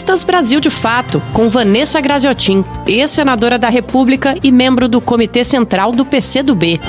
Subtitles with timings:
[0.00, 5.92] Entrevistas Brasil de Fato, com Vanessa Graziotin, ex-senadora da República e membro do Comitê Central
[5.92, 6.80] do PCdoB.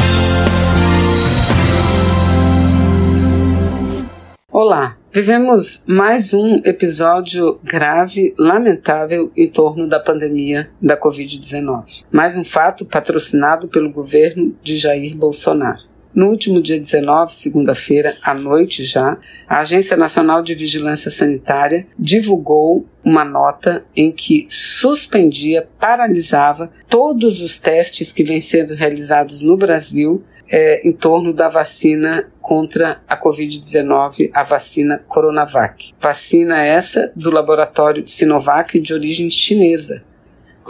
[4.50, 12.06] Olá, vivemos mais um episódio grave, lamentável em torno da pandemia da Covid-19.
[12.10, 15.91] Mais um fato patrocinado pelo governo de Jair Bolsonaro.
[16.14, 19.18] No último dia 19, segunda-feira, à noite já,
[19.48, 27.58] a Agência Nacional de Vigilância Sanitária divulgou uma nota em que suspendia, paralisava todos os
[27.60, 30.22] testes que vêm sendo realizados no Brasil
[30.52, 35.94] é, em torno da vacina contra a Covid-19, a vacina Coronavac.
[35.98, 40.04] Vacina essa do laboratório Sinovac de origem chinesa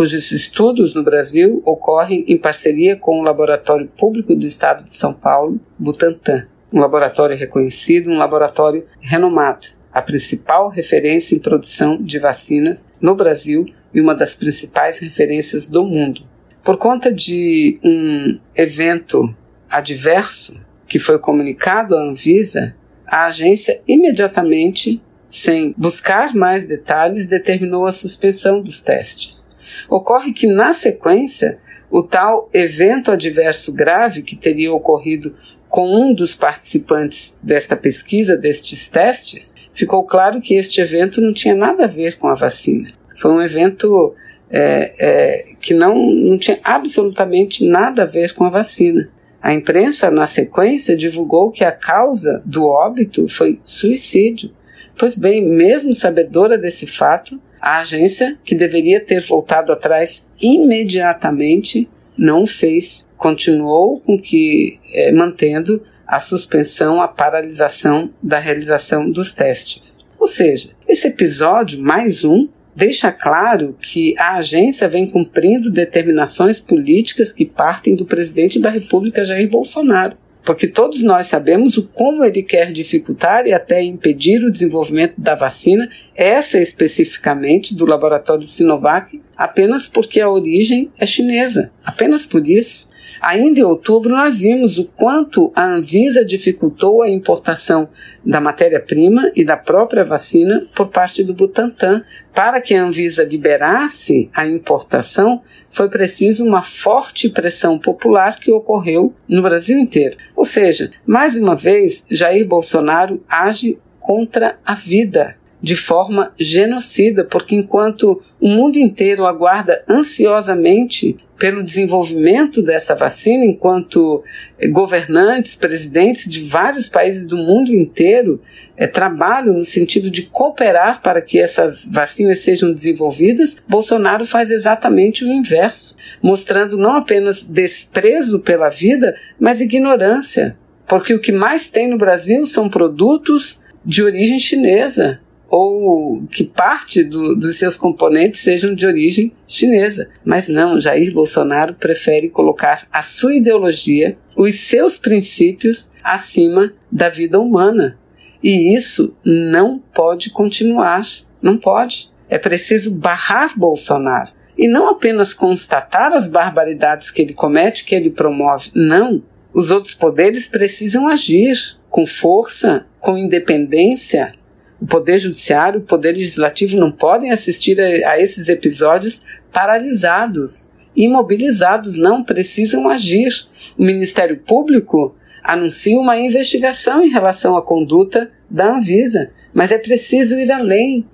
[0.01, 5.13] cujos estudos no Brasil ocorrem em parceria com o Laboratório Público do Estado de São
[5.13, 12.83] Paulo, Butantan, um laboratório reconhecido, um laboratório renomado, a principal referência em produção de vacinas
[12.99, 16.23] no Brasil e uma das principais referências do mundo.
[16.63, 19.31] Por conta de um evento
[19.69, 24.99] adverso que foi comunicado à Anvisa, a agência imediatamente,
[25.29, 29.50] sem buscar mais detalhes, determinou a suspensão dos testes.
[29.89, 35.35] Ocorre que, na sequência, o tal evento adverso grave que teria ocorrido
[35.69, 41.55] com um dos participantes desta pesquisa, destes testes, ficou claro que este evento não tinha
[41.55, 42.91] nada a ver com a vacina.
[43.17, 44.13] Foi um evento
[44.49, 49.09] é, é, que não, não tinha absolutamente nada a ver com a vacina.
[49.41, 54.51] A imprensa, na sequência, divulgou que a causa do óbito foi suicídio.
[54.97, 61.87] Pois bem, mesmo sabedora desse fato, a agência, que deveria ter voltado atrás imediatamente,
[62.17, 69.99] não fez, continuou com que é, mantendo a suspensão, a paralisação da realização dos testes.
[70.19, 77.31] Ou seja, esse episódio, mais um, deixa claro que a agência vem cumprindo determinações políticas
[77.31, 82.43] que partem do presidente da República, Jair Bolsonaro porque todos nós sabemos o como ele
[82.43, 89.87] quer dificultar e até impedir o desenvolvimento da vacina, essa especificamente do laboratório Sinovac, apenas
[89.87, 92.90] porque a origem é chinesa, apenas por isso.
[93.21, 97.87] Ainda em outubro, nós vimos o quanto a Anvisa dificultou a importação
[98.25, 102.03] da matéria-prima e da própria vacina por parte do Butantan.
[102.33, 109.13] Para que a Anvisa liberasse a importação, foi preciso uma forte pressão popular que ocorreu
[109.27, 110.17] no Brasil inteiro.
[110.35, 117.55] Ou seja, mais uma vez, Jair Bolsonaro age contra a vida de forma genocida, porque
[117.55, 124.23] enquanto o mundo inteiro aguarda ansiosamente pelo desenvolvimento dessa vacina, enquanto
[124.59, 128.39] eh, governantes, presidentes de vários países do mundo inteiro
[128.77, 135.25] é, trabalham no sentido de cooperar para que essas vacinas sejam desenvolvidas, Bolsonaro faz exatamente
[135.25, 140.55] o inverso, mostrando não apenas desprezo pela vida, mas ignorância.
[140.87, 145.19] Porque o que mais tem no Brasil são produtos de origem chinesa,
[145.51, 150.07] ou que parte do, dos seus componentes sejam de origem chinesa.
[150.23, 157.37] Mas não, Jair Bolsonaro prefere colocar a sua ideologia, os seus princípios acima da vida
[157.37, 157.99] humana.
[158.41, 161.01] E isso não pode continuar.
[161.41, 162.09] Não pode.
[162.29, 164.31] É preciso barrar Bolsonaro.
[164.57, 168.71] E não apenas constatar as barbaridades que ele comete, que ele promove.
[168.73, 169.21] Não.
[169.53, 171.57] Os outros poderes precisam agir
[171.89, 174.33] com força, com independência,
[174.81, 179.21] o Poder Judiciário, o Poder Legislativo não podem assistir a, a esses episódios
[179.53, 183.29] paralisados, imobilizados, não precisam agir.
[183.77, 190.39] O Ministério Público anuncia uma investigação em relação à conduta da Anvisa, mas é preciso
[190.39, 191.05] ir além.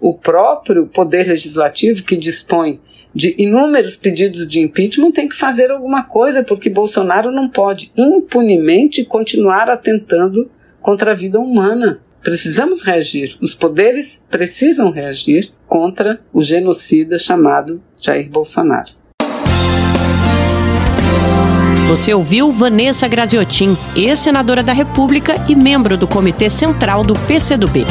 [0.00, 2.80] O próprio Poder Legislativo, que dispõe
[3.12, 9.04] de inúmeros pedidos de impeachment, tem que fazer alguma coisa, porque Bolsonaro não pode impunemente
[9.04, 10.48] continuar atentando
[10.80, 12.05] contra a vida humana.
[12.26, 18.90] Precisamos reagir, os poderes precisam reagir contra o genocida chamado Jair Bolsonaro.
[21.86, 27.86] Você ouviu Vanessa Graziotin, ex-senadora da República e membro do Comitê Central do PCdoB.